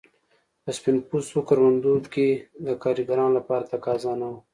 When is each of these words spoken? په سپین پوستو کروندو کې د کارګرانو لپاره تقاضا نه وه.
په 0.63 0.69
سپین 0.77 0.97
پوستو 1.09 1.39
کروندو 1.49 1.93
کې 2.13 2.27
د 2.65 2.67
کارګرانو 2.83 3.35
لپاره 3.37 3.67
تقاضا 3.73 4.13
نه 4.21 4.27
وه. 4.31 4.39